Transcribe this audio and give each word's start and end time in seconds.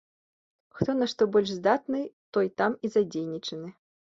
Хто 0.77 0.95
на 1.01 1.09
што 1.13 1.27
больш 1.35 1.53
здатны, 1.59 2.01
той 2.39 2.53
там 2.63 2.71
і 2.87 2.93
задзейнічаны. 2.95 3.67